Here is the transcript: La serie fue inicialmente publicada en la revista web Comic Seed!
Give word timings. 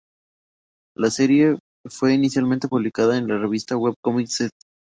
La 0.95 1.11
serie 1.11 1.59
fue 1.87 2.15
inicialmente 2.15 2.67
publicada 2.67 3.19
en 3.19 3.27
la 3.27 3.37
revista 3.37 3.77
web 3.77 3.93
Comic 4.01 4.29
Seed! 4.29 4.49